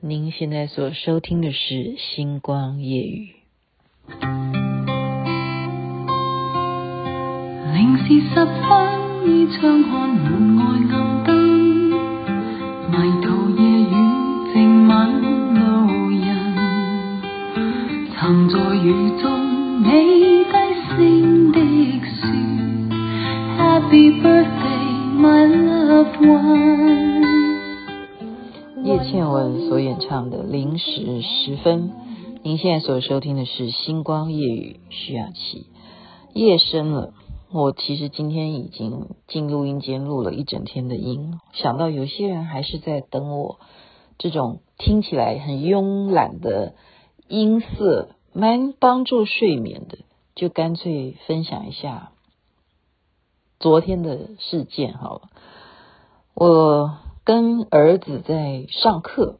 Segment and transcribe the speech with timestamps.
[0.00, 3.30] 您现在所收听的是《星光夜雨》。
[7.74, 8.46] 零时十分，
[9.26, 11.34] 倚窗看门外暗灯，
[12.92, 13.90] 迷途夜雨
[14.52, 14.94] 静吻
[15.54, 15.66] 路
[16.10, 16.30] 人，
[18.14, 20.17] 曾在雨中你
[30.08, 31.90] 文所演唱的《零时十分》，
[32.42, 35.66] 您现在所收听的是《星光夜语》徐雅琪。
[36.32, 37.12] 夜深了，
[37.52, 43.58] 我其实今天已经进录音间录了一整天的音，想到有些人还是在等我，
[44.18, 46.74] 这种听起来很慵懒的
[47.28, 49.98] 音色，蛮帮助睡眠的，
[50.34, 52.12] 就干脆分享一下
[53.60, 55.22] 昨天的事件好了。
[56.34, 56.98] 我。
[57.24, 59.38] 跟儿子在上课，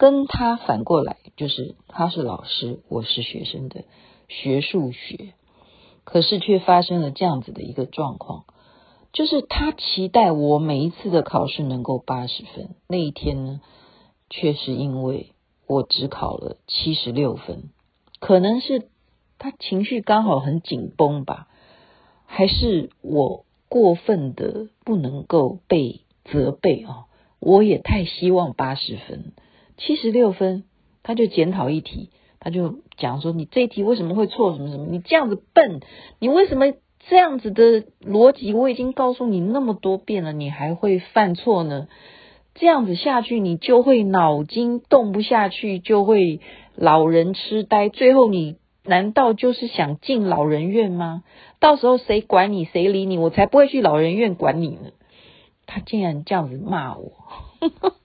[0.00, 3.84] 跟他反过来，就是他是老师，我是学生的
[4.28, 5.34] 学数学，
[6.04, 8.46] 可是却发生了这样子的一个状况，
[9.12, 13.60] 就是他期待我每一次的考试能够八十分，那一天呢，
[14.30, 15.34] 却是因为
[15.66, 17.64] 我只考了七十六分，
[18.20, 18.88] 可能是
[19.38, 21.46] 他情绪刚好很紧绷吧，
[22.24, 27.04] 还是我过分的不能够被责备啊？
[27.38, 29.34] 我也太希望八十分，
[29.80, 30.64] 七十六分，
[31.02, 34.54] 他就检讨一题，他就讲说，你这一题为什么会错？
[34.54, 34.86] 什么什么？
[34.86, 35.80] 你这样子笨，
[36.18, 36.66] 你为什么
[37.08, 38.52] 这样子的逻辑？
[38.52, 41.88] 我已经告诉你那么多遍了，你还会犯错呢？
[42.54, 46.40] 这样子下去，你就会脑筋动不下去，就会
[46.74, 47.88] 老人痴呆。
[47.88, 51.22] 最后，你难道就是想进老人院吗？
[51.58, 53.16] 到时候谁管你，谁理你？
[53.16, 54.90] 我才不会去老人院管你呢。
[55.66, 57.12] 他竟然这样子骂我，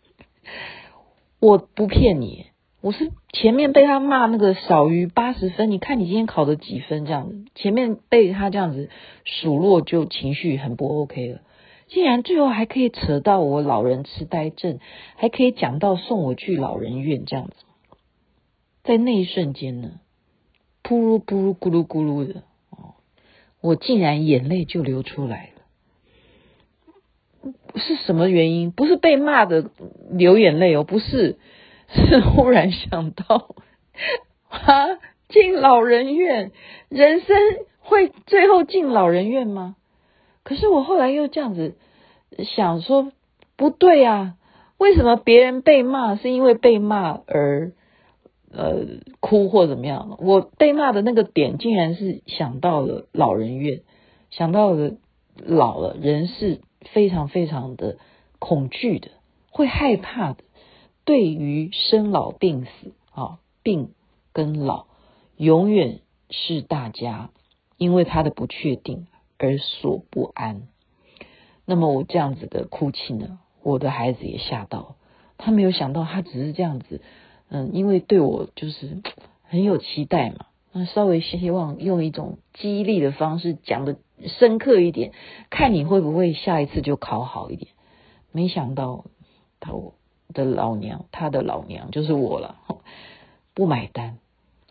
[1.39, 2.45] 我不骗你，
[2.81, 8.89] 我是前面被他骂那个少于八十分，你看你今天考的几分这样子，前面被他这样子
[9.25, 11.41] 数落就情绪很不 OK 了，
[11.87, 14.79] 竟然最后还可以扯到我老人痴呆症，
[15.17, 17.53] 还可以讲到送我去老人院这样子，
[18.83, 19.99] 在那一瞬间呢，
[20.83, 22.95] 噗噜噗噜咕噜咕噜的，哦，
[23.61, 25.51] 我竟然眼泪就流出来。
[27.75, 28.71] 是什么原因？
[28.71, 29.69] 不是被骂的
[30.11, 31.37] 流眼泪哦，不是，
[31.89, 33.55] 是忽然想到
[34.49, 34.87] 啊，
[35.29, 36.51] 进老人院，
[36.89, 37.37] 人生
[37.79, 39.75] 会最后进老人院吗？
[40.43, 41.75] 可是我后来又这样子
[42.55, 43.11] 想说，
[43.55, 44.35] 不对啊，
[44.77, 47.71] 为什么别人被骂是因为被骂而
[48.51, 48.85] 呃
[49.19, 50.17] 哭或怎么样？
[50.21, 53.81] 我被骂的那个点，竟然是想到了老人院，
[54.31, 54.93] 想到了
[55.37, 56.61] 老了人是。
[56.91, 57.97] 非常非常的
[58.39, 59.09] 恐惧的，
[59.49, 60.43] 会害怕的。
[61.03, 63.91] 对于生老病死啊，病
[64.33, 64.85] 跟老，
[65.37, 67.29] 永远是大家
[67.77, 69.07] 因为他的不确定
[69.37, 70.63] 而所不安。
[71.65, 74.95] 那么我这样子的哭泣呢，我的孩子也吓到，
[75.37, 77.01] 他没有想到，他只是这样子，
[77.49, 79.01] 嗯，因为对我就是
[79.43, 83.97] 很有期待嘛，那稍微希望用一种激励的方式讲的。
[84.23, 85.11] 深刻一点，
[85.49, 87.71] 看你会不会下一次就考好一点。
[88.31, 89.05] 没想到
[89.59, 89.73] 他
[90.33, 92.57] 的老娘，他的老娘就是我了，
[93.53, 94.17] 不买单。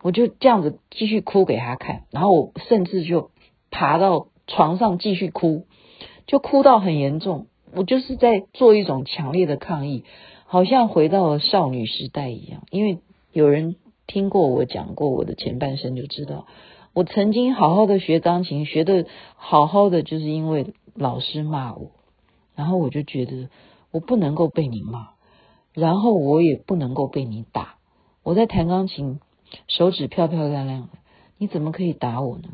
[0.03, 3.31] 我就这样子继续哭给他看，然后我甚至就
[3.71, 5.66] 爬到床上继续哭，
[6.27, 7.47] 就哭到很严重。
[7.72, 10.04] 我就是在做一种强烈的抗议，
[10.47, 12.65] 好像回到了少女时代一样。
[12.71, 12.99] 因为
[13.33, 16.47] 有人听过我讲过我的前半生，就知道。
[16.94, 21.91] 我曾经好好的学钢琴，学的好好的，就是因为老师骂我，
[22.55, 23.49] 然后我就觉得
[23.91, 25.09] 我不能够被你骂，
[25.72, 27.75] 然后我也不能够被你打。
[28.22, 29.19] 我在弹钢琴，
[29.66, 30.88] 手指漂漂亮亮的，
[31.37, 32.44] 你怎么可以打我呢？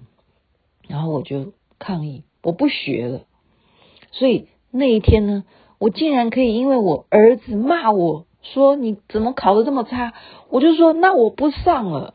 [0.88, 3.20] 然后我就抗议，我不学了。
[4.10, 5.44] 所以那一天呢，
[5.78, 10.14] 我竟然可以因为我儿子骂我说你怎么考得这么差，
[10.48, 12.14] 我就说那我不上了。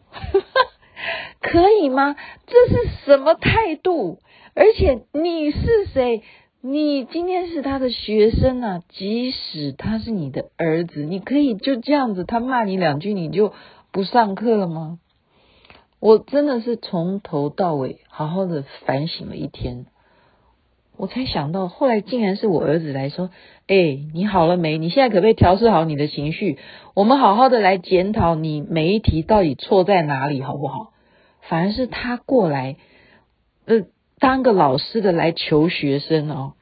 [1.52, 2.16] 可以吗？
[2.48, 4.20] 这是什么态度？
[4.56, 6.24] 而且你是谁？
[6.62, 8.82] 你今天是他的学生啊！
[8.90, 13.54] 即使他是你的儿子，你可以就这样子，他骂你两句，你就
[13.92, 14.98] 不上课了吗？
[16.00, 19.86] 我真的是从头到尾好好的反省了一天，
[20.98, 23.30] 我才想到，后来竟然是我儿子来说
[23.68, 24.80] ：“哎，你好了没？
[24.80, 26.58] 你现在可不可以调试好你的情绪？
[26.96, 30.94] 我们好好的来检讨你每一题到底错在哪里，好不好？”
[31.48, 32.78] 反而是他过来，
[33.66, 33.86] 呃，
[34.20, 36.54] 当个老师的来求学生哦，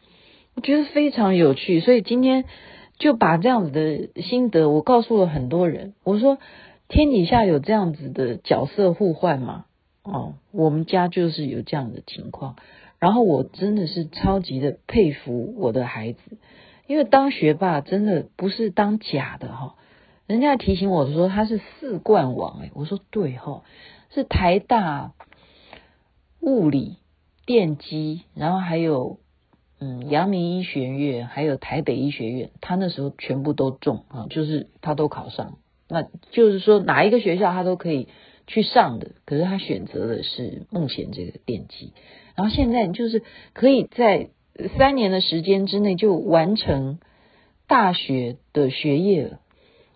[0.56, 1.80] 我觉得非常有趣。
[1.80, 2.46] 所以今天
[2.98, 5.94] 就把这样子的心得，我告诉了很多人。
[6.04, 6.38] 我说，
[6.88, 9.66] 天底下有这样子的角色互换吗？
[10.04, 12.56] 哦，我们家就是有这样的情况。
[13.00, 16.20] 然后我真的是超级的佩服我的孩子，
[16.88, 19.76] 因为当学霸真的不是当假的哈。
[20.26, 23.64] 人家提醒我说他是四冠王，哎，我说对哈，
[24.14, 25.14] 是台大
[26.40, 26.98] 物理、
[27.46, 29.20] 电机，然后还有。
[29.80, 35.58] 嗯，阳明医学院还有台北医学院，他那时候全部都中啊，就是他都考上，
[35.90, 38.08] 那就是说哪一个学校他都可以
[38.48, 41.92] 去上的，可是他选择的是目前这个电机，
[42.36, 44.30] 然后现在就是可以在
[44.78, 47.00] 三年的时间之内就完成
[47.68, 49.40] 大学的学业了，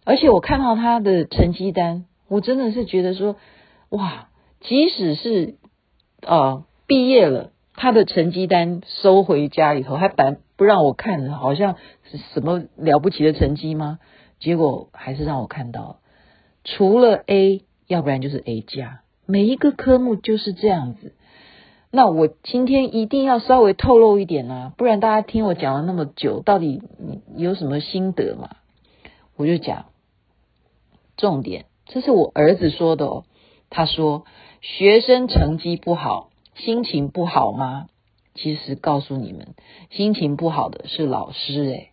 [0.04, 3.38] 而且我看到他的成绩单，我真的是觉得说，
[3.90, 4.30] 哇，
[4.60, 5.56] 即使是
[6.22, 7.52] 呃毕业了。
[7.80, 11.76] 他的成绩单收回家里头，还本不让我看，好像
[12.10, 14.00] 是什么了不起的成绩吗？
[14.40, 16.00] 结果还是让我看到，
[16.64, 21.14] 除了 A，要不然就是 A 加，每一个科目就是这样子。
[21.92, 26.82] 那我今天一定要稍微透露一点啊，不然大家听我讲了那么久，到底
[27.36, 28.56] 有什么心得嘛？
[29.36, 29.86] 我就讲
[31.16, 33.24] 重点，这是我儿子说的哦。
[33.70, 34.26] 他说
[34.62, 36.30] 学生成绩不好。
[36.56, 37.86] 心情不好吗？
[38.34, 39.54] 其实告诉你们，
[39.92, 41.90] 心情不好的是老师诶，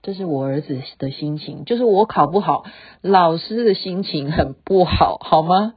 [0.00, 2.64] 这是我儿子的心情，就是我考不好，
[3.02, 5.74] 老师的心情很不好，好吗？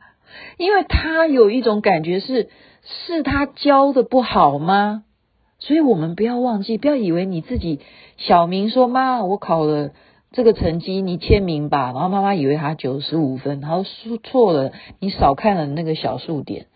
[0.57, 2.49] 因为他有一种感觉是，
[2.83, 5.03] 是他教的不好吗？
[5.59, 7.81] 所以我们不要忘记，不要以为你自己
[8.15, 9.91] 小明说妈，我考了
[10.31, 11.91] 这个成绩，你签名吧。
[11.91, 16.67] 然后妈妈以为他九十五分，然后说错了，你少看了那个小数点。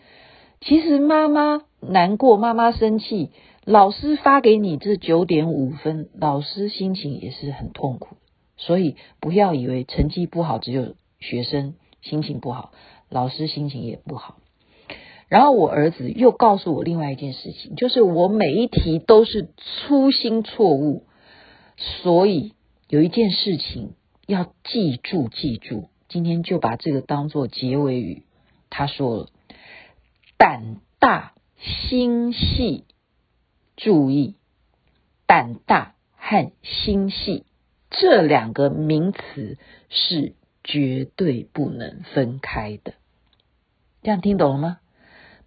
[0.60, 3.32] 其实妈妈难过，妈妈生气，
[3.64, 8.18] 老师发给你这九点五分，老师心情也是很痛苦。
[8.58, 12.72] 所以不要以为成绩不好只有学生心情不好，
[13.10, 14.38] 老师心情也不好。
[15.28, 21.04] 然后我儿子又告诉我另外一件事情，就是我每一题都是粗心错误，
[21.78, 22.54] 所以
[22.96, 23.94] 有一件事情
[24.26, 25.90] 要记住记住。
[26.08, 28.24] 今天就把这个当做结尾语。
[28.70, 29.28] 他说了。
[30.38, 32.86] 胆大心细，
[33.76, 34.36] 注意，
[35.26, 37.44] 胆大和心细
[37.90, 39.58] 这两个名词
[39.90, 40.34] 是
[40.64, 42.94] 绝对不能分开的。
[44.04, 44.80] 这样听懂了吗？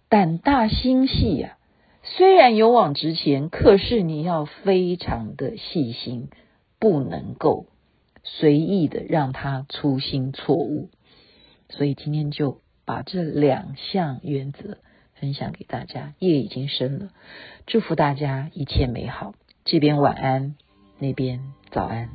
[0.07, 1.57] 胆大心细呀、啊，
[2.03, 6.29] 虽然勇往直前，可是你要非常的细心，
[6.79, 7.67] 不能够
[8.23, 10.89] 随意的让他粗心错误。
[11.69, 12.61] 所以今天就。
[12.85, 14.79] 把这两项原则
[15.13, 17.09] 分享给大家，夜已经深了，
[17.67, 19.35] 祝福大家一切美好。
[19.63, 20.55] 这边晚安，
[20.97, 22.09] 那边早安。